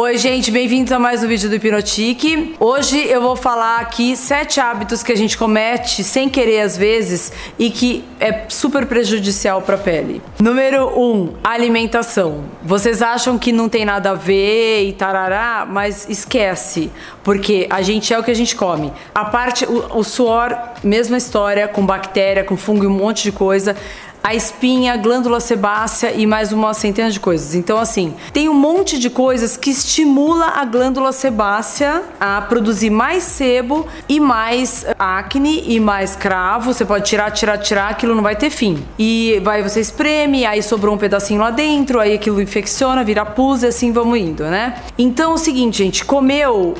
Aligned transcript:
Oi, 0.00 0.16
gente, 0.16 0.52
bem-vindos 0.52 0.92
a 0.92 0.98
mais 1.00 1.24
um 1.24 1.26
vídeo 1.26 1.48
do 1.48 1.56
Hipnotique. 1.56 2.54
Hoje 2.60 3.04
eu 3.08 3.20
vou 3.20 3.34
falar 3.34 3.80
aqui 3.80 4.16
sete 4.16 4.60
hábitos 4.60 5.02
que 5.02 5.10
a 5.10 5.16
gente 5.16 5.36
comete 5.36 6.04
sem 6.04 6.28
querer 6.28 6.60
às 6.60 6.76
vezes 6.76 7.32
e 7.58 7.68
que 7.68 8.04
é 8.20 8.44
super 8.48 8.86
prejudicial 8.86 9.60
para 9.60 9.74
a 9.74 9.78
pele. 9.78 10.22
Número 10.38 10.86
um, 10.96 11.34
alimentação. 11.42 12.44
Vocês 12.62 13.02
acham 13.02 13.36
que 13.36 13.50
não 13.50 13.68
tem 13.68 13.84
nada 13.84 14.12
a 14.12 14.14
ver 14.14 14.84
e 14.84 14.92
tarará, 14.92 15.66
mas 15.68 16.08
esquece, 16.08 16.92
porque 17.24 17.66
a 17.68 17.82
gente 17.82 18.14
é 18.14 18.18
o 18.20 18.22
que 18.22 18.30
a 18.30 18.36
gente 18.36 18.54
come. 18.54 18.92
A 19.12 19.24
parte, 19.24 19.64
o, 19.64 19.98
o 19.98 20.04
suor, 20.04 20.56
mesma 20.80 21.16
história, 21.16 21.66
com 21.66 21.84
bactéria, 21.84 22.44
com 22.44 22.56
fungo 22.56 22.84
e 22.84 22.86
um 22.86 22.90
monte 22.90 23.24
de 23.24 23.32
coisa 23.32 23.74
a 24.22 24.34
espinha, 24.34 24.94
a 24.94 24.96
glândula 24.96 25.40
sebácea 25.40 26.12
e 26.12 26.26
mais 26.26 26.52
uma 26.52 26.74
centena 26.74 27.10
de 27.10 27.20
coisas. 27.20 27.54
Então, 27.54 27.78
assim, 27.78 28.14
tem 28.32 28.48
um 28.48 28.54
monte 28.54 28.98
de 28.98 29.08
coisas 29.08 29.56
que 29.56 29.70
estimula 29.70 30.52
a 30.56 30.64
glândula 30.64 31.12
sebácea 31.12 32.02
a 32.20 32.40
produzir 32.42 32.90
mais 32.90 33.22
sebo 33.22 33.86
e 34.08 34.20
mais 34.20 34.84
acne 34.98 35.64
e 35.66 35.80
mais 35.80 36.16
cravo. 36.16 36.72
Você 36.72 36.84
pode 36.84 37.04
tirar, 37.04 37.30
tirar, 37.30 37.58
tirar, 37.58 37.88
aquilo 37.88 38.14
não 38.14 38.22
vai 38.22 38.36
ter 38.36 38.50
fim. 38.50 38.82
E 38.98 39.40
vai 39.42 39.62
você 39.62 39.80
espreme, 39.80 40.44
aí 40.44 40.62
sobrou 40.62 40.94
um 40.94 40.98
pedacinho 40.98 41.40
lá 41.40 41.50
dentro, 41.50 42.00
aí 42.00 42.14
aquilo 42.14 42.40
infecciona, 42.40 43.02
vira 43.04 43.24
pus 43.24 43.62
e 43.62 43.66
assim 43.66 43.92
vamos 43.92 44.18
indo, 44.18 44.44
né? 44.44 44.82
Então, 44.98 45.32
é 45.32 45.34
o 45.34 45.38
seguinte, 45.38 45.78
gente, 45.78 46.04
comeu 46.04 46.74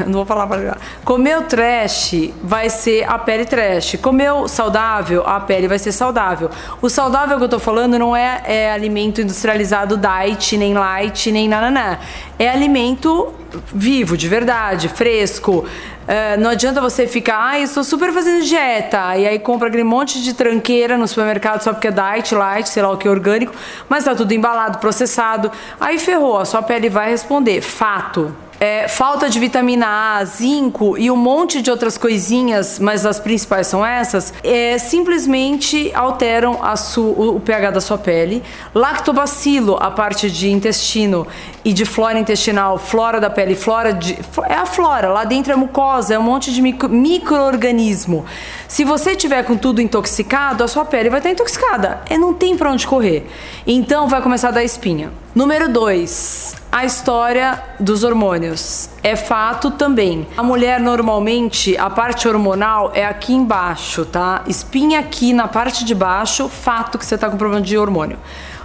não 0.06 0.12
vou 0.12 0.26
falar 0.26 0.46
para 0.46 0.76
Comeu 1.04 1.42
trash 1.42 2.32
vai 2.42 2.68
ser 2.70 3.08
a 3.08 3.18
pele 3.18 3.44
trash. 3.44 3.96
Comeu 4.00 4.48
saudável, 4.48 5.22
a 5.26 5.40
pele 5.40 5.68
vai 5.68 5.78
ser 5.78 5.92
saudável. 5.92 6.50
O 6.80 6.88
saudável 6.88 7.38
que 7.38 7.44
eu 7.44 7.48
tô 7.48 7.58
falando 7.58 7.98
não 7.98 8.14
é, 8.14 8.42
é 8.44 8.72
alimento 8.72 9.20
industrializado 9.20 9.96
diet, 9.96 10.56
nem 10.56 10.74
light, 10.74 11.30
nem 11.30 11.48
nananá. 11.48 11.98
É 12.38 12.48
alimento 12.48 13.32
vivo, 13.72 14.16
de 14.16 14.28
verdade, 14.28 14.88
fresco. 14.88 15.64
Uh, 16.04 16.38
não 16.38 16.50
adianta 16.50 16.80
você 16.82 17.06
ficar, 17.06 17.52
ah, 17.52 17.58
estou 17.58 17.82
super 17.82 18.12
fazendo 18.12 18.44
dieta, 18.44 19.16
e 19.16 19.26
aí 19.26 19.38
compra 19.38 19.68
aquele 19.68 19.84
monte 19.84 20.22
de 20.22 20.34
tranqueira 20.34 20.98
no 20.98 21.08
supermercado 21.08 21.62
só 21.62 21.72
porque 21.72 21.88
é 21.88 21.90
diet, 21.90 22.34
light, 22.34 22.68
sei 22.68 22.82
lá 22.82 22.90
o 22.90 22.98
que, 22.98 23.08
orgânico, 23.08 23.54
mas 23.88 24.04
tá 24.04 24.14
tudo 24.14 24.32
embalado, 24.32 24.78
processado. 24.78 25.50
Aí 25.80 25.98
ferrou, 25.98 26.38
a 26.38 26.44
sua 26.44 26.62
pele 26.62 26.90
vai 26.90 27.08
responder. 27.08 27.62
Fato 27.62 28.34
é, 28.60 28.88
falta 28.88 29.28
de 29.28 29.38
vitamina 29.38 30.18
A, 30.18 30.24
zinco 30.24 30.96
e 30.96 31.10
um 31.10 31.16
monte 31.16 31.60
de 31.60 31.70
outras 31.70 31.98
coisinhas, 31.98 32.78
mas 32.78 33.04
as 33.04 33.18
principais 33.18 33.66
são 33.66 33.84
essas, 33.84 34.32
é, 34.42 34.78
simplesmente 34.78 35.90
alteram 35.94 36.60
o, 36.96 37.36
o 37.36 37.40
pH 37.40 37.70
da 37.70 37.80
sua 37.80 37.98
pele. 37.98 38.42
Lactobacilo, 38.74 39.76
a 39.80 39.90
parte 39.90 40.30
de 40.30 40.50
intestino 40.50 41.26
e 41.64 41.72
de 41.72 41.84
flora 41.84 42.18
intestinal, 42.18 42.78
flora 42.78 43.20
da 43.20 43.30
pele, 43.30 43.54
flora 43.54 43.92
de. 43.92 44.18
É 44.48 44.54
a 44.54 44.66
flora, 44.66 45.08
lá 45.08 45.24
dentro 45.24 45.52
é 45.52 45.56
mucosa, 45.56 46.14
é 46.14 46.18
um 46.18 46.22
monte 46.22 46.52
de 46.52 46.60
micro, 46.60 46.88
micro-organismo. 46.88 48.24
Se 48.68 48.84
você 48.84 49.16
tiver 49.16 49.42
com 49.44 49.56
tudo 49.56 49.80
intoxicado, 49.80 50.62
a 50.62 50.68
sua 50.68 50.84
pele 50.84 51.10
vai 51.10 51.20
estar 51.20 51.30
intoxicada. 51.30 52.00
E 52.10 52.18
não 52.18 52.34
tem 52.34 52.56
para 52.56 52.70
onde 52.70 52.86
correr. 52.86 53.26
Então 53.66 54.08
vai 54.08 54.20
começar 54.20 54.48
a 54.48 54.52
dar 54.52 54.64
espinha. 54.64 55.23
Número 55.34 55.68
2, 55.68 56.54
a 56.70 56.84
história 56.84 57.60
dos 57.80 58.04
hormônios. 58.04 58.88
É 59.02 59.16
fato 59.16 59.68
também. 59.72 60.28
A 60.36 60.44
mulher 60.44 60.78
normalmente, 60.78 61.76
a 61.76 61.90
parte 61.90 62.28
hormonal 62.28 62.92
é 62.94 63.04
aqui 63.04 63.34
embaixo, 63.34 64.04
tá? 64.04 64.44
Espinha 64.46 65.00
aqui 65.00 65.32
na 65.32 65.48
parte 65.48 65.84
de 65.84 65.92
baixo, 65.92 66.48
fato 66.48 66.98
que 66.98 67.04
você 67.04 67.18
tá 67.18 67.28
com 67.28 67.36
problema 67.36 67.60
de 67.60 67.76
hormônio. 67.76 68.16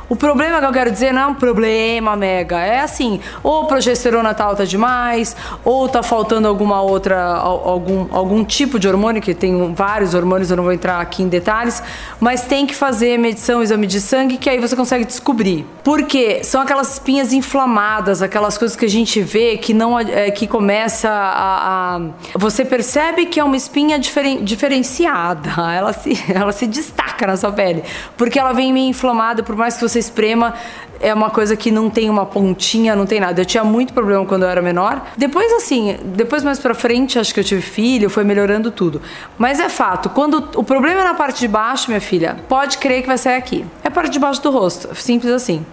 O 0.09 0.15
problema 0.15 0.59
que 0.59 0.65
eu 0.65 0.71
quero 0.71 0.91
dizer 0.91 1.13
não 1.13 1.21
é 1.21 1.27
um 1.27 1.35
problema 1.35 2.15
mega, 2.15 2.59
é 2.59 2.79
assim, 2.79 3.19
ou 3.43 3.65
progesterona 3.65 4.33
tá 4.33 4.43
alta 4.43 4.65
demais, 4.65 5.35
ou 5.63 5.87
tá 5.87 6.01
faltando 6.01 6.47
alguma 6.47 6.81
outra, 6.81 7.35
algum, 7.35 8.07
algum 8.11 8.43
tipo 8.43 8.79
de 8.79 8.87
hormônio, 8.87 9.21
que 9.21 9.35
tem 9.35 9.71
vários 9.71 10.15
hormônios, 10.15 10.49
eu 10.49 10.57
não 10.57 10.63
vou 10.63 10.73
entrar 10.73 10.99
aqui 10.99 11.21
em 11.21 11.27
detalhes, 11.27 11.83
mas 12.19 12.41
tem 12.41 12.65
que 12.65 12.73
fazer 12.73 13.19
medição, 13.19 13.61
exame 13.61 13.85
de 13.85 14.01
sangue, 14.01 14.37
que 14.37 14.49
aí 14.49 14.59
você 14.59 14.75
consegue 14.75 15.05
descobrir. 15.05 15.63
Porque 15.83 16.43
são 16.43 16.59
aquelas 16.59 16.93
espinhas 16.93 17.31
inflamadas, 17.31 18.23
aquelas 18.23 18.57
coisas 18.57 18.75
que 18.75 18.85
a 18.85 18.89
gente 18.89 19.21
vê 19.21 19.57
que 19.57 19.75
não 19.75 19.99
é, 19.99 20.31
que 20.31 20.47
começa 20.47 21.07
a, 21.09 21.97
a, 21.97 22.01
Você 22.33 22.65
percebe 22.65 23.27
que 23.27 23.39
é 23.39 23.43
uma 23.43 23.55
espinha 23.55 23.99
diferen, 23.99 24.43
diferenciada, 24.43 25.51
ela 25.71 25.93
se, 25.93 26.19
ela 26.33 26.51
se 26.51 26.65
destaca 26.65 27.27
na 27.27 27.37
sua 27.37 27.51
pele, 27.51 27.83
porque 28.17 28.39
ela 28.39 28.53
vem 28.53 28.73
meio 28.73 28.89
inflamada, 28.89 29.43
por 29.43 29.55
mais 29.55 29.75
que 29.75 29.81
você 29.81 29.98
esprema 29.99 30.53
é 30.99 31.13
uma 31.13 31.29
coisa 31.29 31.55
que 31.55 31.71
não 31.71 31.89
tem 31.89 32.09
uma 32.09 32.25
pontinha, 32.25 32.95
não 32.95 33.05
tem 33.05 33.19
nada. 33.19 33.41
Eu 33.41 33.45
tinha 33.45 33.63
muito 33.63 33.93
problema 33.93 34.25
quando 34.25 34.43
eu 34.43 34.49
era 34.49 34.61
menor. 34.61 35.01
Depois, 35.17 35.51
assim, 35.53 35.97
depois 36.03 36.43
mais 36.43 36.59
pra 36.59 36.73
frente, 36.73 37.17
acho 37.17 37.33
que 37.33 37.39
eu 37.39 37.43
tive 37.43 37.61
filho, 37.61 38.09
foi 38.09 38.23
melhorando 38.23 38.69
tudo. 38.69 39.01
Mas 39.37 39.59
é 39.59 39.69
fato, 39.69 40.09
quando 40.09 40.49
o 40.55 40.63
problema 40.63 41.01
é 41.01 41.03
na 41.03 41.13
parte 41.13 41.39
de 41.39 41.47
baixo, 41.47 41.89
minha 41.89 42.01
filha, 42.01 42.37
pode 42.49 42.77
crer 42.77 43.01
que 43.01 43.07
vai 43.07 43.17
sair 43.17 43.37
aqui. 43.37 43.65
É 43.83 43.87
a 43.87 43.91
parte 43.91 44.11
de 44.11 44.19
baixo 44.19 44.41
do 44.43 44.51
rosto, 44.51 44.93
simples 44.95 45.31
assim. 45.31 45.65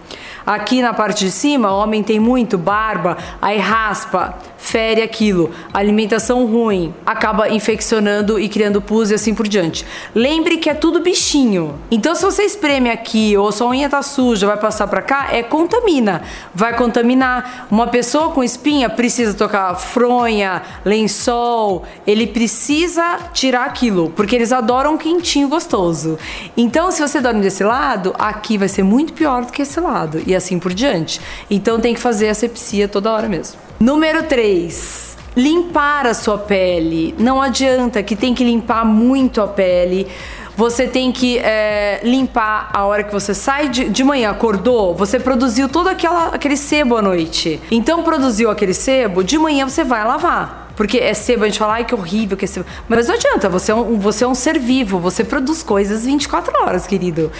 Aqui 0.45 0.81
na 0.81 0.93
parte 0.93 1.25
de 1.25 1.31
cima, 1.31 1.71
homem 1.71 2.01
tem 2.01 2.19
muito 2.19 2.57
barba, 2.57 3.17
aí 3.41 3.57
raspa, 3.57 4.37
fere 4.67 5.01
aquilo, 5.01 5.51
alimentação 5.73 6.45
ruim, 6.45 6.93
acaba 7.05 7.49
infeccionando 7.49 8.37
e 8.37 8.49
criando 8.49 8.81
pus 8.81 9.11
e 9.11 9.13
assim 9.13 9.33
por 9.33 9.47
diante. 9.47 9.85
Lembre 10.13 10.57
que 10.57 10.69
é 10.69 10.73
tudo 10.73 10.99
bichinho. 10.99 11.75
Então 11.89 12.13
se 12.13 12.23
você 12.23 12.43
espreme 12.43 12.89
aqui 12.89 13.37
ou 13.37 13.49
sua 13.51 13.69
unha 13.69 13.89
tá 13.89 14.01
suja, 14.01 14.45
vai 14.45 14.57
passar 14.57 14.87
para 14.87 15.01
cá, 15.01 15.29
é 15.31 15.41
contamina. 15.41 16.21
Vai 16.53 16.75
contaminar. 16.75 17.67
Uma 17.71 17.87
pessoa 17.87 18.31
com 18.31 18.43
espinha 18.43 18.89
precisa 18.89 19.33
tocar 19.33 19.73
fronha, 19.75 20.61
lençol, 20.83 21.85
ele 22.05 22.27
precisa 22.27 23.19
tirar 23.33 23.65
aquilo, 23.65 24.11
porque 24.15 24.35
eles 24.35 24.51
adoram 24.51 24.97
quentinho 24.97 25.47
gostoso. 25.47 26.19
Então 26.57 26.91
se 26.91 27.01
você 27.01 27.21
dorme 27.21 27.41
desse 27.41 27.63
lado, 27.63 28.13
aqui 28.19 28.57
vai 28.57 28.67
ser 28.67 28.83
muito 28.83 29.13
pior 29.13 29.45
do 29.45 29.51
que 29.51 29.61
esse 29.61 29.79
lado 29.79 30.21
e 30.27 30.35
assim 30.35 30.59
por 30.59 30.73
diante. 30.73 31.21
Então 31.49 31.79
tem 31.79 31.93
que 31.93 31.99
fazer 31.99 32.27
asepsia 32.27 32.87
toda 32.87 33.11
hora 33.11 33.29
mesmo. 33.29 33.66
Número 33.79 34.23
3 34.23 35.07
limpar 35.35 36.07
a 36.07 36.15
sua 36.15 36.39
pele. 36.39 37.13
Não 37.19 37.39
adianta 37.39 38.01
que 38.01 38.15
tem 38.15 38.33
que 38.33 38.43
limpar 38.43 38.83
muito 38.83 39.39
a 39.39 39.47
pele. 39.47 40.07
Você 40.55 40.87
tem 40.87 41.11
que 41.11 41.37
é, 41.37 41.99
limpar 42.03 42.71
a 42.73 42.83
hora 42.85 43.03
que 43.03 43.13
você 43.13 43.35
sai 43.35 43.69
de, 43.69 43.87
de 43.87 44.03
manhã, 44.03 44.31
acordou, 44.31 44.95
você 44.95 45.19
produziu 45.19 45.69
todo 45.69 45.87
aquela, 45.87 46.29
aquele 46.29 46.57
sebo 46.57 46.97
à 46.97 47.01
noite. 47.03 47.61
Então 47.69 48.01
produziu 48.01 48.49
aquele 48.49 48.73
sebo, 48.73 49.23
de 49.23 49.37
manhã 49.37 49.69
você 49.69 49.83
vai 49.83 50.03
lavar. 50.03 50.66
Porque 50.77 50.99
é 50.99 51.13
sebo, 51.15 51.43
a 51.43 51.47
gente 51.47 51.57
fala, 51.57 51.73
ai 51.73 51.85
que 51.85 51.95
horrível 51.95 52.37
que 52.37 52.45
é 52.45 52.47
sebo. 52.47 52.67
Mas 52.87 53.07
não 53.07 53.15
adianta, 53.15 53.49
você 53.49 53.71
é, 53.71 53.75
um, 53.75 53.97
você 53.97 54.23
é 54.23 54.27
um 54.27 54.35
ser 54.35 54.59
vivo, 54.59 54.99
você 54.99 55.23
produz 55.23 55.63
coisas 55.63 56.05
24 56.05 56.53
horas, 56.61 56.85
querido. 56.85 57.31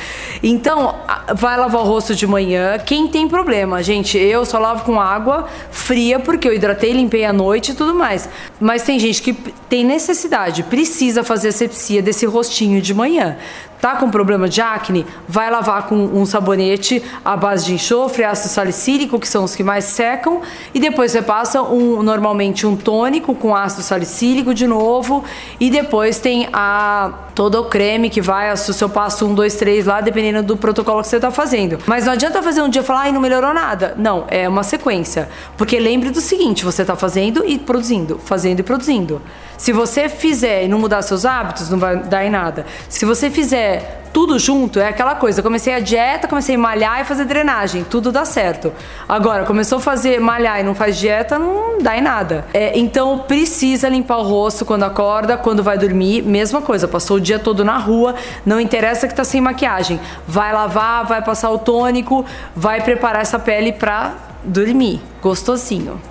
Então, 0.41 0.95
vai 1.35 1.55
lavar 1.55 1.81
o 1.81 1.85
rosto 1.85 2.15
de 2.15 2.25
manhã. 2.25 2.79
Quem 2.79 3.07
tem 3.07 3.27
problema, 3.27 3.83
gente, 3.83 4.17
eu 4.17 4.43
só 4.43 4.57
lavo 4.57 4.83
com 4.83 4.99
água 4.99 5.47
fria 5.69 6.19
porque 6.19 6.47
eu 6.47 6.53
hidratei, 6.53 6.91
limpei 6.91 7.25
à 7.25 7.31
noite 7.31 7.73
e 7.73 7.75
tudo 7.75 7.93
mais. 7.93 8.27
Mas 8.59 8.81
tem 8.81 8.99
gente 8.99 9.21
que 9.21 9.33
tem 9.69 9.85
necessidade, 9.85 10.63
precisa 10.63 11.23
fazer 11.23 11.49
asepsia 11.49 12.01
desse 12.01 12.25
rostinho 12.25 12.81
de 12.81 12.91
manhã. 12.91 13.37
Tá 13.81 13.95
com 13.95 14.09
problema 14.09 14.49
de 14.49 14.59
acne? 14.59 15.05
Vai 15.27 15.51
lavar 15.51 15.83
com 15.88 15.95
um 15.95 16.25
sabonete 16.25 17.03
à 17.23 17.38
base 17.38 17.65
de 17.65 17.73
enxofre, 17.73 18.23
ácido 18.23 18.49
salicílico, 18.49 19.19
que 19.19 19.27
são 19.27 19.43
os 19.43 19.55
que 19.55 19.63
mais 19.63 19.85
secam, 19.85 20.41
e 20.73 20.79
depois 20.79 21.11
você 21.11 21.21
passa 21.21 21.61
um, 21.61 22.01
normalmente 22.01 22.65
um 22.65 22.75
tônico 22.75 23.35
com 23.35 23.55
ácido 23.55 23.83
salicílico 23.83 24.53
de 24.53 24.65
novo, 24.65 25.23
e 25.59 25.69
depois 25.69 26.19
tem 26.19 26.49
a 26.51 27.11
todo 27.35 27.61
o 27.61 27.65
creme 27.65 28.09
que 28.09 28.19
vai, 28.19 28.51
o 28.51 28.57
seu 28.57 28.89
passo 28.89 29.27
1, 29.27 29.35
2, 29.35 29.56
3 29.56 29.85
lá, 29.85 30.01
dependendo 30.01 30.41
do 30.41 30.57
protocolo 30.57 31.01
que 31.01 31.07
você 31.07 31.18
está 31.18 31.29
fazendo. 31.29 31.77
Mas 31.85 32.06
não 32.06 32.13
adianta 32.13 32.41
fazer 32.41 32.63
um 32.63 32.69
dia 32.69 32.81
e 32.81 32.85
falar, 32.85 33.01
ai, 33.01 33.12
não 33.12 33.21
melhorou 33.21 33.53
nada. 33.53 33.94
Não, 33.95 34.25
é 34.27 34.50
uma 34.50 34.63
sequência. 34.63 35.29
Porque 35.56 35.77
lembre 35.79 36.09
do 36.09 36.19
seguinte, 36.19 36.65
você 36.65 36.81
está 36.81 36.95
fazendo 36.95 37.45
e 37.45 37.59
produzindo, 37.59 38.18
fazendo 38.18 38.62
e 38.62 38.63
produzindo. 38.63 39.21
Se 39.56 39.71
você 39.71 40.07
fizer 40.07 40.63
e 40.63 40.68
não 40.68 40.79
mudar 40.79 41.01
seus 41.01 41.25
hábitos, 41.25 41.69
não 41.69 41.79
vai 41.79 41.97
dar 41.97 42.25
em 42.25 42.29
nada. 42.29 42.65
Se 42.89 43.06
você 43.06 43.29
fizer 43.29 43.66
tudo 44.17 44.39
junto, 44.39 44.79
é 44.79 44.87
aquela 44.87 45.13
coisa. 45.13 45.43
Comecei 45.43 45.75
a 45.75 45.79
dieta, 45.79 46.27
comecei 46.27 46.55
a 46.55 46.57
malhar 46.57 47.01
e 47.01 47.03
fazer 47.03 47.25
drenagem, 47.25 47.83
tudo 47.83 48.11
dá 48.11 48.25
certo. 48.25 48.73
Agora, 49.07 49.45
começou 49.45 49.77
a 49.77 49.81
fazer 49.81 50.19
malhar 50.19 50.59
e 50.59 50.63
não 50.63 50.73
faz 50.73 50.97
dieta, 50.97 51.37
não 51.37 51.77
dá 51.79 51.95
em 51.95 52.01
nada. 52.01 52.43
É, 52.51 52.77
então, 52.79 53.19
precisa 53.19 53.87
limpar 53.87 54.17
o 54.17 54.23
rosto 54.23 54.65
quando 54.65 54.83
acorda, 54.83 55.37
quando 55.37 55.61
vai 55.61 55.77
dormir, 55.77 56.23
mesma 56.23 56.63
coisa. 56.63 56.87
Passou 56.87 57.17
o 57.17 57.21
dia 57.21 57.37
todo 57.37 57.63
na 57.63 57.77
rua, 57.77 58.15
não 58.43 58.59
interessa 58.59 59.07
que 59.07 59.13
tá 59.13 59.23
sem 59.23 59.39
maquiagem. 59.39 59.99
Vai 60.27 60.51
lavar, 60.51 61.05
vai 61.05 61.21
passar 61.21 61.51
o 61.51 61.59
tônico, 61.59 62.25
vai 62.55 62.81
preparar 62.81 63.21
essa 63.21 63.37
pele 63.37 63.71
pra 63.71 64.15
dormir. 64.43 64.99
Gostosinho. 65.21 66.01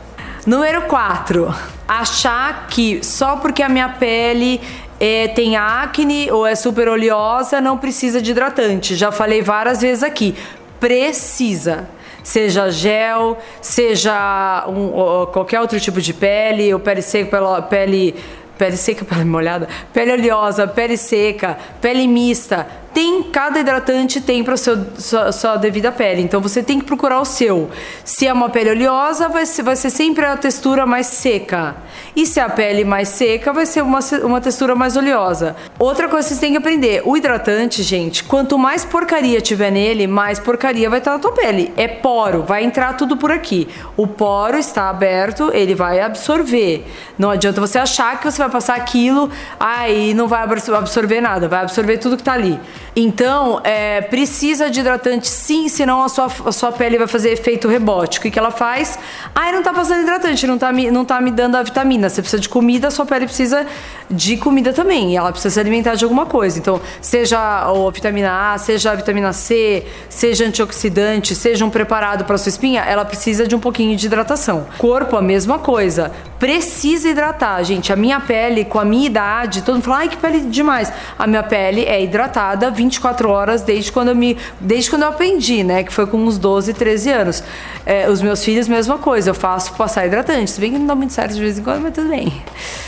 Número 0.47 0.83
4. 0.83 1.53
Achar 1.89 2.69
que 2.69 3.03
só 3.05 3.35
porque 3.37 3.65
a 3.65 3.69
minha 3.69 3.89
pele 3.89 4.61
é, 4.99 5.29
tem 5.29 5.57
acne 5.57 6.31
ou 6.31 6.47
é 6.47 6.55
super 6.55 6.89
oleosa 6.89 7.61
não 7.61 7.77
precisa 7.77 8.21
de 8.21 8.31
hidratante. 8.31 8.95
Já 8.95 9.13
falei 9.13 9.43
várias 9.43 9.81
vezes 9.81 10.03
aqui. 10.03 10.35
Precisa. 10.81 11.89
seja 12.23 12.71
gel, 12.71 13.39
seja 13.61 14.65
um, 14.69 15.27
qualquer 15.33 15.61
outro 15.61 15.79
tipo 15.79 16.01
de 16.01 16.13
pele, 16.13 16.75
ou 16.75 16.81
pele 16.81 17.01
seca, 17.01 17.63
pele 17.63 18.15
pele 18.59 18.77
seca, 18.77 19.05
pele 19.07 19.25
molhada, 19.25 19.69
pele 19.93 20.13
oleosa, 20.13 20.67
pele 20.67 20.97
seca, 20.97 21.59
pele 21.81 22.07
mista, 22.07 22.67
tem 22.97 23.23
cada 23.25 23.61
hidratante 23.61 24.23
tem 24.23 24.43
para 24.43 24.57
sua, 24.57 25.31
sua 25.31 25.57
devida 25.57 25.93
pele. 25.93 26.23
Então 26.23 26.41
você 26.41 26.63
tem 26.63 26.79
que 26.79 26.87
procurar 26.87 27.21
o 27.21 27.27
seu. 27.27 27.69
Se 28.03 28.27
é 28.27 28.33
uma 28.33 28.49
pele 28.49 28.71
oleosa, 28.71 29.29
vai 29.29 29.45
ser, 29.45 29.63
vai 29.63 29.77
ser 29.77 29.91
sempre 29.91 30.25
a 30.25 30.35
textura 30.35 30.87
mais 30.87 31.07
seca. 31.09 31.77
E 32.17 32.25
se 32.25 32.41
é 32.41 32.43
a 32.43 32.49
pele 32.49 32.85
mais 32.85 33.11
seca, 33.11 33.53
vai 33.53 33.67
ser 33.67 33.83
uma, 33.83 33.99
uma 34.23 34.41
textura 34.41 34.75
mais 34.75 34.97
oleosa. 34.97 35.55
Outra 35.79 36.09
coisa 36.09 36.27
que 36.27 36.29
vocês 36.31 36.41
têm 36.41 36.53
que 36.53 36.57
aprender: 36.57 37.03
o 37.05 37.15
hidratante, 37.19 37.83
gente, 37.83 38.25
quanto 38.25 38.57
mais 38.57 38.83
porcaria 38.83 39.43
tiver 39.43 39.71
nele, 39.71 40.07
mais 40.07 40.39
porcaria 40.39 40.89
vai 40.89 41.01
estar 41.01 41.13
na 41.13 41.19
tua 41.19 41.33
pele. 41.33 41.75
É 41.77 41.87
poro, 41.87 42.45
vai 42.45 42.65
entrar 42.65 42.97
tudo 42.97 43.15
por 43.15 43.31
aqui. 43.31 43.69
O 43.95 44.07
poro 44.07 44.57
está 44.57 44.89
aberto, 44.89 45.51
ele 45.53 45.75
vai 45.75 46.01
absorver. 46.01 46.87
Não 47.19 47.29
adianta 47.29 47.61
você 47.61 47.79
achar 47.79 48.19
que 48.19 48.31
você 48.31 48.39
vai 48.39 48.49
passar 48.49 48.77
aquilo, 48.77 49.31
aí 49.61 50.15
não 50.15 50.27
vai 50.27 50.41
absorver 50.43 51.21
nada, 51.21 51.47
vai 51.47 51.61
absorver 51.61 51.99
tudo 51.99 52.17
que 52.17 52.23
está 52.23 52.33
ali. 52.33 52.59
Então, 52.99 53.61
é, 53.63 54.01
precisa 54.01 54.71
de 54.71 54.81
hidratante 54.81 55.29
sim, 55.29 55.69
senão 55.69 56.03
a 56.03 56.09
sua, 56.09 56.33
a 56.47 56.51
sua 56.51 56.73
pele 56.73 56.97
vai 56.97 57.07
fazer 57.07 57.31
efeito 57.31 57.69
rebote. 57.69 58.19
O 58.19 58.23
que, 58.23 58.31
que 58.31 58.39
ela 58.39 58.51
faz? 58.51 58.99
Ah, 59.35 59.53
não 59.53 59.63
tá 59.63 59.71
passando 59.71 60.01
hidratante, 60.01 60.47
não 60.47 60.57
tá, 60.57 60.73
me, 60.73 60.91
não 60.91 61.05
tá 61.05 61.21
me 61.21 61.31
dando 61.31 61.57
a 61.57 61.63
vitamina. 61.63 62.09
Você 62.09 62.23
precisa 62.23 62.41
de 62.41 62.49
comida, 62.49 62.89
a 62.89 62.91
sua 62.91 63.05
pele 63.05 63.27
precisa 63.27 63.67
de 64.11 64.39
comida 64.39 64.73
também. 64.73 65.13
E 65.13 65.17
ela 65.17 65.31
precisa 65.31 65.53
se 65.53 65.61
alimentar 65.61 65.95
de 65.95 66.05
alguma 66.05 66.25
coisa. 66.25 66.59
Então, 66.59 66.81
seja 67.03 67.39
a 67.39 67.91
vitamina 67.91 68.55
A, 68.55 68.57
seja 68.57 68.93
a 68.93 68.95
vitamina 68.95 69.31
C, 69.35 69.85
seja 70.09 70.47
antioxidante, 70.47 71.35
seja 71.35 71.67
um 71.67 71.71
preparado 71.71 72.25
para 72.25 72.39
sua 72.39 72.49
espinha, 72.49 72.81
ela 72.81 73.05
precisa 73.05 73.47
de 73.47 73.55
um 73.55 73.61
pouquinho 73.61 73.95
de 73.95 74.07
hidratação. 74.07 74.67
Corpo, 74.79 75.17
a 75.17 75.23
mesma 75.23 75.59
coisa. 75.59 76.13
Precisa 76.39 77.09
hidratar, 77.09 77.63
gente. 77.63 77.93
A 77.93 77.97
minha 77.97 78.19
pele, 78.21 78.65
com 78.65 78.79
a 78.79 78.85
minha 78.85 79.07
idade, 79.07 79.63
todo 79.63 79.77
mundo 79.77 79.85
fala, 79.85 79.99
ai, 79.99 80.09
que 80.09 80.17
pele 80.17 80.41
demais. 80.41 80.93
A 81.19 81.27
minha 81.27 81.43
pele 81.43 81.85
é 81.85 82.03
hidratada 82.03 82.71
20 82.71 82.97
24 82.97 83.29
horas 83.29 83.63
desde 83.63 83.93
quando 83.93 84.09
eu 84.09 84.17
me. 84.17 84.37
Desde 84.61 84.91
quando 84.91 85.03
eu 85.03 85.09
aprendi, 85.09 85.63
né? 85.63 85.83
Que 85.83 85.93
foi 85.93 86.07
com 86.07 86.19
uns 86.19 86.39
12, 86.39 86.73
13 86.73 87.11
anos. 87.11 87.43
É, 87.85 88.09
os 88.09 88.23
meus 88.23 88.45
filhos, 88.45 88.69
mesma 88.69 88.99
coisa, 88.99 89.31
eu 89.31 89.35
faço 89.35 89.75
passar 89.75 90.07
hidratante. 90.07 90.51
Se 90.51 90.61
bem 90.61 90.73
que 90.73 90.79
não 90.79 90.87
dá 90.87 90.95
muito 90.95 91.13
certo 91.13 91.35
de 91.35 91.41
vez 91.41 91.59
em 91.59 91.63
quando, 91.63 91.83
mas 91.83 91.95
tudo 91.95 92.09
bem. 92.09 92.33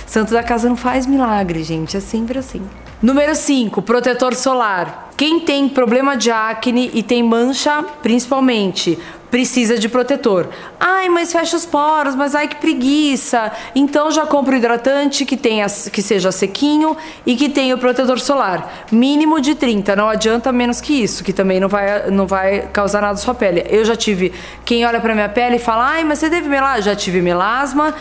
Santo 0.07 0.33
da 0.33 0.43
casa 0.43 0.69
não 0.69 0.77
faz 0.77 1.07
milagre, 1.07 1.63
gente. 1.63 1.97
É 1.97 2.01
sempre 2.01 2.39
assim. 2.39 2.63
Número 3.01 3.35
5, 3.35 3.81
protetor 3.83 4.35
solar. 4.35 5.11
Quem 5.17 5.41
tem 5.41 5.69
problema 5.69 6.17
de 6.17 6.31
acne 6.31 6.91
e 6.95 7.03
tem 7.03 7.23
mancha, 7.23 7.85
principalmente, 8.03 8.99
precisa 9.31 9.79
de 9.79 9.89
protetor. 9.89 10.49
Ai, 10.79 11.09
mas 11.09 11.33
fecha 11.33 11.57
os 11.57 11.67
poros, 11.67 12.15
mas 12.15 12.35
ai 12.35 12.49
que 12.49 12.57
preguiça. 12.57 13.53
Então 13.75 14.11
já 14.11 14.27
compra 14.27 14.55
o 14.55 14.59
hidratante 14.59 15.25
que 15.25 15.37
tenha 15.37 15.67
que 15.93 16.03
seja 16.03 16.33
sequinho 16.33 16.97
e 17.27 17.37
que 17.37 17.49
tenha 17.49 17.75
o 17.75 17.79
protetor 17.79 18.19
solar, 18.21 18.87
mínimo 18.91 19.41
de 19.41 19.55
30, 19.55 19.95
não 19.97 20.09
adianta 20.09 20.53
menos 20.53 20.81
que 20.81 21.03
isso, 21.03 21.23
que 21.23 21.33
também 21.33 21.61
não 21.61 21.69
vai 21.69 22.11
não 22.11 22.27
vai 22.27 22.69
causar 22.73 23.01
nada 23.01 23.15
na 23.15 23.19
sua 23.19 23.35
pele. 23.35 23.65
Eu 23.69 23.85
já 23.85 23.97
tive 23.97 24.33
quem 24.65 24.85
olha 24.85 25.01
para 25.01 25.15
minha 25.15 25.29
pele 25.29 25.57
e 25.57 25.59
fala: 25.59 25.91
"Ai, 25.91 26.05
mas 26.05 26.19
você 26.19 26.31
teve 26.31 26.49
melasma?" 26.49 26.83
Já 26.83 26.97
tive 26.97 27.21
melasma 27.21 27.95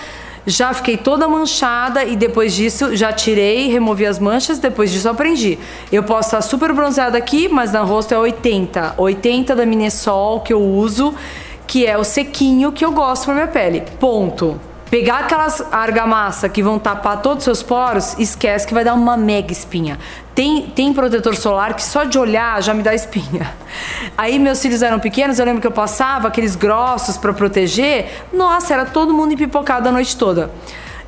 já 0.47 0.73
fiquei 0.73 0.95
toda 0.95 1.27
manchada 1.27 2.05
e 2.05 2.15
depois 2.15 2.53
disso 2.53 2.95
já 2.95 3.11
tirei, 3.11 3.67
removi 3.67 4.05
as 4.05 4.17
manchas, 4.17 4.59
depois 4.59 4.89
disso 4.89 5.09
aprendi. 5.09 5.59
Eu 5.91 6.03
posso 6.03 6.29
estar 6.29 6.41
super 6.41 6.71
bronzeada 6.71 7.17
aqui, 7.17 7.49
mas 7.49 7.73
na 7.73 7.81
rosto 7.81 8.13
é 8.13 8.17
80. 8.17 8.94
80 8.97 9.53
da 9.53 9.65
Minesol 9.65 10.39
que 10.39 10.53
eu 10.53 10.61
uso, 10.61 11.13
que 11.67 11.85
é 11.85 11.97
o 11.97 12.03
sequinho 12.05 12.71
que 12.71 12.85
eu 12.85 12.94
gosto 12.94 13.25
pra 13.25 13.33
minha 13.33 13.47
pele. 13.47 13.83
Ponto. 13.99 14.57
Pegar 14.89 15.19
aquelas 15.19 15.62
argamassa 15.72 16.48
que 16.48 16.63
vão 16.63 16.80
tapar 16.80 17.22
todos 17.22 17.39
os 17.39 17.44
seus 17.44 17.63
poros, 17.63 18.18
esquece 18.18 18.66
que 18.66 18.74
vai 18.74 18.86
dar 18.86 18.94
uma 18.94 19.18
mega 19.18 19.51
espinha. 19.51 20.00
Tem, 20.34 20.68
tem 20.68 20.94
protetor 20.94 21.36
solar 21.36 21.74
que 21.74 21.84
só 21.84 22.06
de 22.06 22.18
olhar 22.18 22.62
já 22.63 22.74
me 22.74 22.81
dá 22.81 22.95
espinha. 22.95 23.54
Aí 24.18 24.39
meus 24.39 24.62
filhos 24.62 24.81
eram 24.81 25.00
pequenos, 25.00 25.39
eu 25.39 25.45
lembro 25.45 25.60
que 25.60 25.68
eu 25.68 25.72
passava 25.72 26.30
aqueles 26.30 26.56
grossos 26.56 27.18
para 27.18 27.34
proteger. 27.34 28.25
Nossa, 28.31 28.74
era 28.74 28.86
todo 28.86 29.13
mundo 29.13 29.34
empipocado 29.34 29.89
a 29.89 29.92
noite 29.92 30.16
toda. 30.16 30.51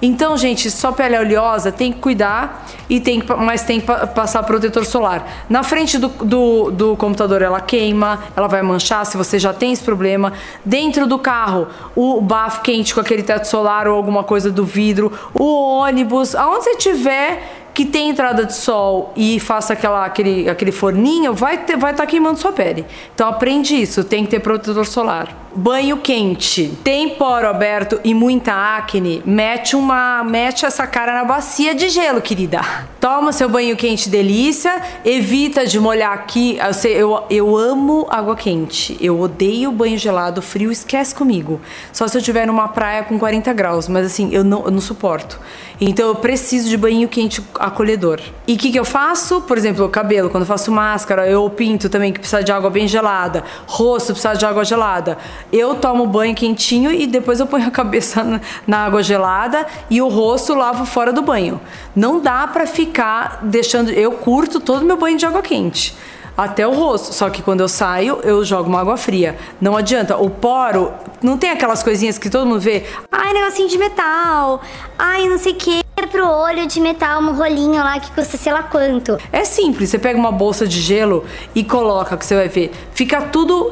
Então, 0.01 0.38
gente, 0.38 0.72
só 0.72 0.92
pele 0.92 1.18
oleosa 1.18 1.72
tem 1.72 1.92
que 1.92 2.00
cuidar 2.00 2.66
e 2.90 3.00
tem 3.00 3.22
mas 3.38 3.63
tem 3.63 3.81
que 3.81 3.88
passar 3.88 4.44
protetor 4.44 4.86
solar. 4.86 5.46
Na 5.50 5.62
frente 5.62 5.98
do, 5.98 6.07
do, 6.07 6.72
do, 6.72 6.98
computador 6.98 7.42
ela 7.42 7.60
queima, 7.60 8.19
ela 8.36 8.48
vai 8.48 8.62
manchar 8.62 9.06
se 9.06 9.18
você 9.18 9.38
já 9.38 9.54
tem 9.54 9.74
esse 9.74 9.84
problema. 9.84 10.34
Dentro 10.63 11.06
do 11.06 11.19
carro, 11.19 11.68
o 11.96 12.22
bafo 12.22 12.62
quente 12.62 12.94
com 12.94 13.01
aquele 13.01 13.24
teto 13.24 13.46
solar 13.46 13.88
ou 13.88 13.96
alguma 13.96 14.24
coisa 14.24 14.50
do 14.50 14.63
vidro, 14.63 15.12
o 15.34 15.80
ônibus, 15.80 16.34
aonde 16.34 16.63
você 16.63 16.75
tiver 16.78 17.58
que 17.80 17.86
tem 17.86 18.10
entrada 18.10 18.46
de 18.46 18.54
sol 18.54 19.14
e 19.16 19.40
faça 19.40 19.72
aquela, 19.72 20.04
aquele, 20.06 20.50
aquele 20.50 20.70
forninho, 20.70 21.34
vai 21.34 21.56
estar 21.56 21.78
vai 21.78 21.94
tá 21.94 22.06
queimando 22.06 22.38
sua 22.38 22.52
pele. 22.52 22.86
Então 23.16 23.30
aprende 23.30 23.74
isso, 23.74 24.04
tem 24.04 24.26
que 24.26 24.31
ter 24.31 24.42
protetor 24.42 24.86
solar. 24.86 25.48
Banho 25.56 25.98
quente. 25.98 26.78
Tem 26.84 27.10
poro 27.10 27.48
aberto 27.48 28.00
e 28.04 28.14
muita 28.14 28.54
acne? 28.54 29.24
Mete 29.26 29.76
uma, 29.76 30.24
mete 30.24 30.66
essa 30.66 30.86
cara 30.86 31.14
na 31.14 31.24
bacia 31.24 31.74
de 31.74 31.90
gelo, 31.90 32.22
querida. 32.22 32.62
Toma 33.00 33.31
seu 33.31 33.50
banho 33.50 33.76
quente 33.76 34.10
delícia, 34.10 34.80
evita 35.04 35.66
de 35.66 35.80
molhar 35.80 36.12
aqui. 36.12 36.60
Eu, 36.84 36.92
eu, 36.92 37.24
eu 37.30 37.58
amo 37.58 38.06
água 38.10 38.36
quente. 38.36 38.96
Eu 39.02 39.20
odeio 39.20 39.72
banho 39.72 39.98
gelado, 39.98 40.42
frio, 40.42 40.72
esquece 40.72 41.16
comigo. 41.16 41.60
Só 41.92 42.08
se 42.08 42.16
eu 42.16 42.20
estiver 42.20 42.46
numa 42.46 42.68
praia 42.68 43.04
com 43.04 43.18
40 43.18 43.52
graus, 43.54 43.88
mas 43.88 44.06
assim, 44.06 44.30
eu 44.31 44.44
não, 44.44 44.66
eu 44.66 44.72
não 44.72 44.81
suporto. 44.81 45.40
Então 45.81 46.10
eu 46.10 46.16
preciso 46.16 46.70
de 46.70 46.78
banho 46.78 47.08
quente 47.08 47.42
acolhedor. 47.69 48.19
E 48.45 48.54
o 48.54 48.57
que, 48.57 48.71
que 48.71 48.80
eu 48.80 48.86
faço? 48.86 49.42
Por 49.42 49.57
exemplo, 49.57 49.86
o 49.86 49.89
cabelo, 49.89 50.30
quando 50.30 50.44
eu 50.44 50.48
faço 50.48 50.71
máscara, 50.71 51.27
eu 51.27 51.50
pinto 51.50 51.89
também 51.89 52.12
que 52.12 52.19
precisa 52.19 52.44
de 52.44 52.51
água 52.51 52.69
bem 52.69 52.88
gelada, 52.88 53.44
rosto 53.66 54.12
precisa 54.13 54.36
de 54.36 54.45
água 54.45 54.66
gelada. 54.66 55.18
Eu 55.51 55.75
tomo 55.75 56.06
banho 56.06 56.36
quentinho 56.36 56.92
e 56.92 57.07
depois 57.07 57.39
eu 57.39 57.48
ponho 57.48 57.68
a 57.68 57.71
cabeça 57.71 58.42
na, 58.68 58.86
água 58.86 59.01
gelada 59.01 59.66
e 59.89 60.01
o 60.01 60.07
rosto 60.07 60.54
lavo 60.54 60.86
fora 60.86 61.13
do 61.13 61.21
banho. 61.21 61.60
Não 61.95 62.19
dá 62.19 62.45
para 62.48 62.68
ficar 62.68 63.39
deixando. 63.44 63.89
Eu 63.92 64.12
curto 64.12 64.60
todo 64.60 64.86
meu 64.86 64.98
banho 64.98 65.18
de 65.18 65.25
água 65.25 65.42
quente 65.42 65.95
até 66.38 66.66
o 66.66 66.73
rosto. 66.73 67.14
Só 67.14 67.30
que 67.30 67.42
quando 67.42 67.59
eu 67.59 67.68
saio, 67.68 68.19
eu 68.23 68.44
jogo 68.45 68.69
uma 68.69 68.80
água 68.80 68.95
fria. 68.95 69.38
Não 69.59 69.76
adianta. 69.76 70.16
O 70.18 70.30
poro, 70.30 70.94
não 71.21 71.38
tem 71.38 71.52
aquelas 71.52 71.83
coisinhas 71.83 72.18
que 72.18 72.30
todo 72.30 72.45
mundo 72.45 72.61
vê. 72.61 72.85
Ai, 73.11 73.33
negocinho 73.33 73.68
de 73.68 73.78
metal. 73.78 74.61
Ai, 74.97 75.28
não 75.28 75.38
sei 75.38 75.52
o 75.52 75.56
que. 75.56 75.89
Pro 76.07 76.27
olho 76.27 76.65
de 76.65 76.79
metal, 76.79 77.21
um 77.21 77.33
rolinho 77.33 77.83
lá 77.83 77.99
que 77.99 78.11
custa 78.11 78.37
sei 78.37 78.51
lá 78.51 78.63
quanto. 78.63 79.18
É 79.31 79.44
simples. 79.44 79.89
Você 79.89 79.99
pega 79.99 80.18
uma 80.18 80.31
bolsa 80.31 80.68
de 80.68 80.79
gelo 80.79 81.25
e 81.53 81.63
coloca, 81.63 82.18
que 82.18 82.25
você 82.25 82.35
vai 82.35 82.47
ver. 82.47 82.71
Fica 82.94 83.21
tudo. 83.21 83.71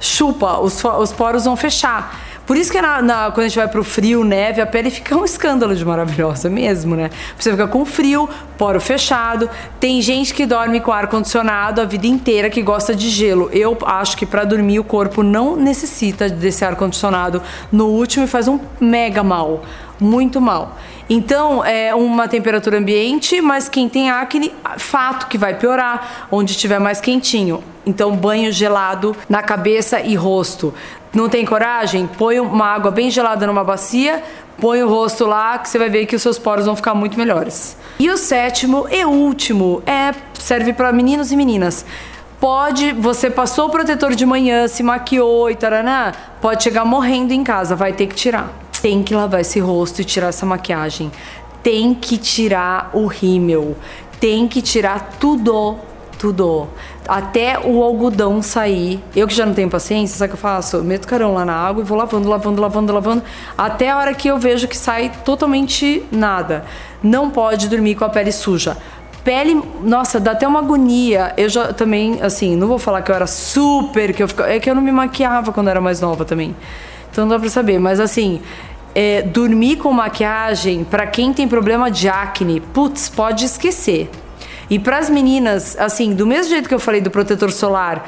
Chupa, 0.00 0.58
os, 0.58 0.82
os 0.84 1.12
poros 1.12 1.44
vão 1.44 1.56
fechar. 1.56 2.28
Por 2.48 2.56
isso 2.56 2.72
que 2.72 2.80
na, 2.80 3.02
na, 3.02 3.30
quando 3.30 3.44
a 3.44 3.48
gente 3.48 3.58
vai 3.58 3.68
pro 3.68 3.84
frio, 3.84 4.24
neve, 4.24 4.62
a 4.62 4.66
pele 4.66 4.88
fica 4.88 5.14
um 5.14 5.22
escândalo 5.22 5.76
de 5.76 5.84
maravilhosa 5.84 6.48
mesmo, 6.48 6.96
né? 6.96 7.10
Você 7.38 7.50
fica 7.50 7.68
com 7.68 7.84
frio, 7.84 8.26
poro 8.56 8.80
fechado. 8.80 9.50
Tem 9.78 10.00
gente 10.00 10.32
que 10.32 10.46
dorme 10.46 10.80
com 10.80 10.90
ar 10.90 11.08
condicionado 11.08 11.82
a 11.82 11.84
vida 11.84 12.06
inteira 12.06 12.48
que 12.48 12.62
gosta 12.62 12.94
de 12.94 13.10
gelo. 13.10 13.50
Eu 13.52 13.76
acho 13.84 14.16
que 14.16 14.24
para 14.24 14.44
dormir 14.44 14.78
o 14.78 14.84
corpo 14.84 15.22
não 15.22 15.56
necessita 15.56 16.26
desse 16.30 16.64
ar 16.64 16.74
condicionado 16.74 17.42
no 17.70 17.88
último 17.88 18.24
e 18.24 18.26
faz 18.26 18.48
um 18.48 18.58
mega 18.80 19.22
mal, 19.22 19.62
muito 20.00 20.40
mal. 20.40 20.74
Então, 21.10 21.64
é 21.64 21.94
uma 21.94 22.28
temperatura 22.28 22.78
ambiente, 22.78 23.40
mas 23.40 23.68
quem 23.68 23.88
tem 23.88 24.10
acne, 24.10 24.52
fato 24.76 25.26
que 25.26 25.38
vai 25.38 25.54
piorar, 25.54 26.28
onde 26.30 26.52
estiver 26.52 26.78
mais 26.78 27.00
quentinho. 27.00 27.64
Então, 27.86 28.14
banho 28.14 28.52
gelado 28.52 29.16
na 29.28 29.42
cabeça 29.42 30.00
e 30.00 30.14
rosto. 30.14 30.74
Não 31.14 31.28
tem 31.28 31.46
coragem? 31.46 32.06
Põe 32.06 32.38
uma 32.40 32.66
água 32.66 32.90
bem 32.90 33.10
gelada 33.10 33.46
numa 33.46 33.64
bacia, 33.64 34.22
põe 34.60 34.82
o 34.82 34.88
rosto 34.88 35.24
lá, 35.24 35.56
que 35.58 35.68
você 35.70 35.78
vai 35.78 35.88
ver 35.88 36.04
que 36.04 36.14
os 36.14 36.20
seus 36.20 36.38
poros 36.38 36.66
vão 36.66 36.76
ficar 36.76 36.92
muito 36.92 37.18
melhores. 37.18 37.78
E 37.98 38.10
o 38.10 38.18
sétimo 38.18 38.86
e 38.90 39.04
último 39.06 39.82
é 39.86 40.14
serve 40.34 40.74
para 40.74 40.92
meninos 40.92 41.32
e 41.32 41.36
meninas. 41.36 41.86
Pode, 42.38 42.92
você 42.92 43.30
passou 43.30 43.66
o 43.66 43.70
protetor 43.70 44.14
de 44.14 44.26
manhã, 44.26 44.68
se 44.68 44.82
maquiou 44.82 45.50
e 45.50 45.56
taraná, 45.56 46.12
pode 46.40 46.62
chegar 46.62 46.84
morrendo 46.84 47.32
em 47.32 47.42
casa, 47.42 47.74
vai 47.74 47.92
ter 47.92 48.06
que 48.06 48.14
tirar. 48.14 48.67
Tem 48.80 49.02
que 49.02 49.14
lavar 49.14 49.40
esse 49.40 49.60
rosto 49.60 50.00
e 50.00 50.04
tirar 50.04 50.28
essa 50.28 50.46
maquiagem. 50.46 51.10
Tem 51.62 51.94
que 51.94 52.16
tirar 52.16 52.90
o 52.92 53.06
rímel. 53.06 53.76
Tem 54.20 54.48
que 54.48 54.62
tirar 54.62 55.16
tudo 55.18 55.76
tudo. 56.18 56.68
Até 57.06 57.58
o 57.58 57.82
algodão 57.82 58.42
sair. 58.42 59.02
Eu 59.14 59.26
que 59.26 59.34
já 59.34 59.46
não 59.46 59.54
tenho 59.54 59.70
paciência, 59.70 60.18
sabe 60.18 60.32
o 60.32 60.36
que 60.36 60.36
eu 60.36 60.40
faço? 60.40 60.76
Eu 60.76 60.84
meto 60.84 61.06
carão 61.06 61.32
lá 61.32 61.44
na 61.44 61.54
água 61.54 61.82
e 61.82 61.86
vou 61.86 61.96
lavando, 61.96 62.28
lavando, 62.28 62.60
lavando, 62.60 62.92
lavando, 62.92 63.22
até 63.56 63.90
a 63.90 63.96
hora 63.96 64.12
que 64.12 64.28
eu 64.28 64.36
vejo 64.36 64.68
que 64.68 64.76
sai 64.76 65.10
totalmente 65.24 66.04
nada. 66.10 66.64
Não 67.02 67.30
pode 67.30 67.68
dormir 67.68 67.94
com 67.94 68.04
a 68.04 68.08
pele 68.08 68.32
suja. 68.32 68.76
Pele, 69.24 69.60
nossa, 69.82 70.18
dá 70.18 70.32
até 70.32 70.46
uma 70.46 70.60
agonia. 70.60 71.34
Eu 71.36 71.48
já 71.48 71.72
também, 71.72 72.20
assim, 72.22 72.56
não 72.56 72.68
vou 72.68 72.78
falar 72.78 73.02
que 73.02 73.10
eu 73.10 73.14
era 73.14 73.26
super, 73.26 74.12
que 74.14 74.22
eu 74.22 74.28
ficava, 74.28 74.50
é 74.50 74.58
que 74.58 74.70
eu 74.70 74.74
não 74.74 74.82
me 74.82 74.92
maquiava 74.92 75.52
quando 75.52 75.68
era 75.68 75.80
mais 75.80 76.00
nova 76.00 76.24
também. 76.24 76.54
Então 77.10 77.24
não 77.24 77.30
dá 77.30 77.40
pra 77.40 77.50
saber, 77.50 77.78
mas 77.78 78.00
assim, 78.00 78.40
é, 78.94 79.22
dormir 79.22 79.76
com 79.76 79.92
maquiagem, 79.92 80.84
para 80.84 81.06
quem 81.06 81.32
tem 81.32 81.46
problema 81.48 81.90
de 81.90 82.08
acne, 82.08 82.60
putz, 82.60 83.08
pode 83.08 83.44
esquecer. 83.44 84.10
E 84.70 84.78
para 84.78 84.98
as 84.98 85.08
meninas, 85.08 85.76
assim, 85.78 86.14
do 86.14 86.26
mesmo 86.26 86.50
jeito 86.50 86.68
que 86.68 86.74
eu 86.74 86.78
falei 86.78 87.00
do 87.00 87.10
protetor 87.10 87.50
solar, 87.50 88.06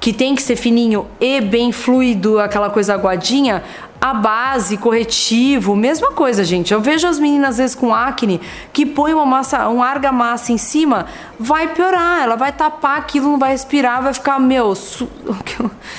que 0.00 0.14
tem 0.14 0.34
que 0.34 0.42
ser 0.42 0.56
fininho 0.56 1.06
e 1.20 1.40
bem 1.42 1.70
fluido, 1.70 2.40
aquela 2.40 2.70
coisa 2.70 2.94
aguadinha, 2.94 3.62
a 4.00 4.14
base, 4.14 4.78
corretivo, 4.78 5.76
mesma 5.76 6.12
coisa, 6.12 6.42
gente. 6.42 6.72
Eu 6.72 6.80
vejo 6.80 7.06
as 7.06 7.18
meninas 7.18 7.50
às 7.50 7.58
vezes 7.58 7.76
com 7.76 7.94
acne 7.94 8.40
que 8.72 8.86
põe 8.86 9.12
uma 9.12 9.26
massa, 9.26 9.68
um 9.68 9.82
argamassa 9.82 10.52
em 10.52 10.56
cima, 10.58 11.04
vai 11.38 11.74
piorar, 11.74 12.22
ela 12.22 12.34
vai 12.34 12.50
tapar 12.50 12.96
aquilo, 12.96 13.30
não 13.30 13.38
vai 13.38 13.50
respirar, 13.50 14.02
vai 14.02 14.14
ficar, 14.14 14.40
meu, 14.40 14.74
su... 14.74 15.06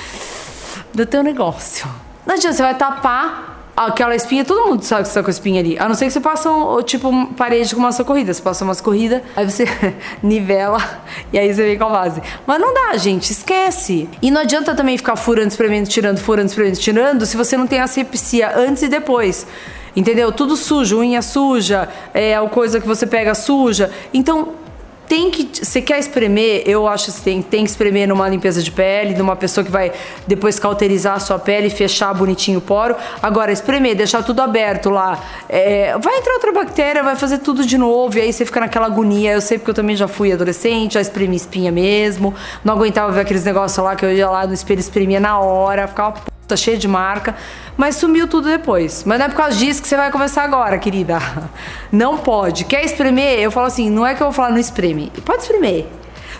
do 0.92 1.06
teu 1.06 1.22
negócio. 1.22 1.86
Não 2.26 2.34
adianta, 2.34 2.56
você 2.56 2.62
vai 2.62 2.74
tapar 2.74 3.51
aquela 3.86 4.14
espinha, 4.14 4.44
todo 4.44 4.68
mundo 4.68 4.82
sabe 4.82 5.02
que 5.02 5.08
você 5.08 5.14
tá 5.14 5.22
com 5.22 5.30
espinha 5.30 5.60
ali. 5.60 5.78
A 5.78 5.88
não 5.88 5.94
ser 5.94 6.06
que 6.06 6.12
você 6.12 6.20
passe 6.20 6.48
um, 6.48 6.82
tipo 6.82 7.08
uma 7.08 7.26
parede 7.28 7.74
com 7.74 7.80
massa 7.80 8.04
corrida. 8.04 8.32
Você 8.32 8.42
passa 8.42 8.64
umas 8.64 8.80
corridas, 8.80 9.22
aí 9.36 9.48
você 9.48 9.64
nivela 10.22 10.78
e 11.32 11.38
aí 11.38 11.52
você 11.52 11.62
vem 11.64 11.78
com 11.78 11.84
a 11.84 11.90
base. 11.90 12.22
Mas 12.46 12.60
não 12.60 12.72
dá, 12.72 12.96
gente, 12.96 13.30
esquece. 13.30 14.08
E 14.20 14.30
não 14.30 14.40
adianta 14.40 14.74
também 14.74 14.96
ficar 14.96 15.16
furando, 15.16 15.48
espremendo, 15.48 15.88
tirando, 15.88 16.18
furando, 16.18 16.48
espremendo, 16.48 16.78
tirando, 16.78 17.26
se 17.26 17.36
você 17.36 17.56
não 17.56 17.66
tem 17.66 17.80
asepsia 17.80 18.56
antes 18.56 18.82
e 18.82 18.88
depois. 18.88 19.46
Entendeu? 19.94 20.32
Tudo 20.32 20.56
sujo, 20.56 20.98
unha 21.00 21.20
suja, 21.20 21.88
é 22.14 22.34
a 22.34 22.42
coisa 22.48 22.80
que 22.80 22.86
você 22.86 23.06
pega 23.06 23.34
suja. 23.34 23.90
Então, 24.12 24.61
tem 25.12 25.30
que. 25.30 25.62
Você 25.62 25.82
quer 25.82 25.98
espremer? 25.98 26.62
Eu 26.64 26.88
acho 26.88 27.12
que 27.12 27.20
tem, 27.20 27.42
tem 27.42 27.64
que 27.64 27.70
espremer 27.70 28.08
numa 28.08 28.26
limpeza 28.26 28.62
de 28.62 28.72
pele, 28.72 29.14
numa 29.14 29.36
pessoa 29.36 29.62
que 29.62 29.70
vai 29.70 29.92
depois 30.26 30.58
cauterizar 30.58 31.16
a 31.16 31.20
sua 31.20 31.38
pele, 31.38 31.68
fechar 31.68 32.14
bonitinho 32.14 32.60
o 32.60 32.62
poro. 32.62 32.96
Agora, 33.22 33.52
espremer, 33.52 33.94
deixar 33.94 34.22
tudo 34.22 34.40
aberto 34.40 34.88
lá. 34.88 35.22
É, 35.50 35.98
vai 35.98 36.16
entrar 36.16 36.32
outra 36.32 36.52
bactéria, 36.52 37.02
vai 37.02 37.14
fazer 37.14 37.38
tudo 37.38 37.66
de 37.66 37.76
novo, 37.76 38.16
e 38.16 38.22
aí 38.22 38.32
você 38.32 38.46
fica 38.46 38.60
naquela 38.60 38.86
agonia. 38.86 39.32
Eu 39.32 39.42
sei 39.42 39.58
porque 39.58 39.72
eu 39.72 39.74
também 39.74 39.96
já 39.96 40.08
fui 40.08 40.32
adolescente, 40.32 40.94
já 40.94 41.02
espremi 41.02 41.36
espinha 41.36 41.70
mesmo. 41.70 42.34
Não 42.64 42.72
aguentava 42.72 43.12
ver 43.12 43.20
aqueles 43.20 43.44
negócios 43.44 43.84
lá 43.84 43.94
que 43.94 44.06
eu 44.06 44.12
ia 44.14 44.30
lá 44.30 44.46
no 44.46 44.54
espelho 44.54 44.80
espremia 44.80 45.20
na 45.20 45.38
hora, 45.38 45.86
ficava 45.88 46.31
puta, 46.52 46.56
cheia 46.56 46.76
de 46.76 46.88
marca 46.88 47.34
mas 47.74 47.96
sumiu 47.96 48.28
tudo 48.28 48.48
depois. 48.48 49.02
Mas 49.06 49.18
não 49.18 49.26
é 49.26 49.28
por 49.30 49.36
causa 49.36 49.56
disso 49.56 49.80
que 49.80 49.88
você 49.88 49.96
vai 49.96 50.10
começar 50.12 50.42
agora, 50.42 50.78
querida. 50.78 51.18
Não 51.90 52.18
pode. 52.18 52.66
Quer 52.66 52.84
espremer? 52.84 53.38
Eu 53.38 53.50
falo 53.50 53.66
assim, 53.66 53.88
não 53.88 54.06
é 54.06 54.14
que 54.14 54.22
eu 54.22 54.26
vou 54.26 54.32
falar 54.32 54.50
não 54.50 54.58
espreme. 54.58 55.10
Pode 55.24 55.42
espremer. 55.42 55.86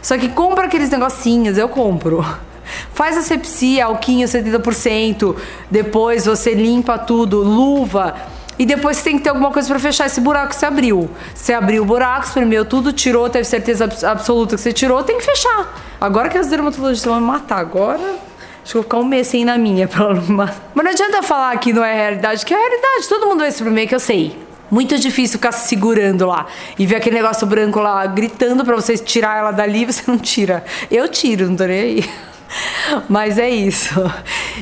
Só 0.02 0.18
que 0.18 0.28
compra 0.28 0.66
aqueles 0.66 0.90
negocinhos, 0.90 1.56
eu 1.56 1.68
compro. 1.70 2.24
Faz 2.92 3.16
asepsia, 3.16 3.86
alquinho 3.86 4.28
70%, 4.28 5.34
depois 5.70 6.26
você 6.26 6.52
limpa 6.52 6.98
tudo, 6.98 7.38
luva. 7.42 8.14
E 8.58 8.66
depois 8.66 8.98
você 8.98 9.04
tem 9.04 9.16
que 9.16 9.24
ter 9.24 9.30
alguma 9.30 9.50
coisa 9.50 9.66
para 9.68 9.78
fechar 9.78 10.06
esse 10.06 10.20
buraco 10.20 10.50
que 10.50 10.56
você 10.56 10.66
abriu. 10.66 11.10
Você 11.34 11.54
abriu 11.54 11.82
o 11.82 11.86
buraco, 11.86 12.26
espremeu 12.26 12.64
tudo, 12.66 12.92
tirou, 12.92 13.28
teve 13.30 13.44
certeza 13.44 13.84
absoluta 14.06 14.56
que 14.56 14.60
você 14.60 14.72
tirou, 14.72 15.02
tem 15.02 15.16
que 15.16 15.24
fechar. 15.24 15.74
Agora 15.98 16.28
que 16.28 16.36
as 16.36 16.48
dermatologistas 16.48 17.10
vão 17.10 17.20
me 17.20 17.26
matar, 17.26 17.58
agora 17.58 18.31
Acho 18.62 18.70
que 18.70 18.74
vou 18.74 18.82
ficar 18.82 18.98
um 18.98 19.04
mês 19.04 19.26
sem 19.26 19.44
na 19.44 19.58
minha 19.58 19.86
pra 19.88 20.04
ela 20.04 20.22
Mas 20.28 20.84
não 20.84 20.90
adianta 20.90 21.22
falar 21.22 21.56
que 21.58 21.72
não 21.72 21.84
é 21.84 21.94
realidade, 21.94 22.46
que 22.46 22.54
é 22.54 22.56
realidade. 22.56 23.08
Todo 23.08 23.26
mundo 23.26 23.40
vê 23.40 23.48
esse 23.48 23.62
primeiro 23.62 23.88
que 23.88 23.94
eu 23.94 24.00
sei. 24.00 24.36
Muito 24.70 24.98
difícil 24.98 25.38
ficar 25.38 25.52
se 25.52 25.68
segurando 25.68 26.26
lá 26.26 26.46
e 26.78 26.86
ver 26.86 26.96
aquele 26.96 27.16
negócio 27.16 27.46
branco 27.46 27.78
lá 27.78 28.06
gritando 28.06 28.64
para 28.64 28.74
vocês 28.74 29.02
tirar 29.02 29.36
ela 29.38 29.50
dali 29.50 29.84
você 29.86 30.02
não 30.06 30.18
tira. 30.18 30.64
Eu 30.90 31.08
tiro, 31.08 31.48
não 31.48 31.56
tô 31.56 31.64
nem 31.64 31.80
aí. 31.80 32.10
Mas 33.08 33.38
é 33.38 33.48
isso. 33.50 33.94